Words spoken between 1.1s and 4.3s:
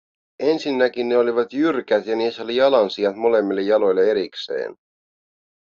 olivat jyrkät ja niissä oli jalansijat molemmille jaloille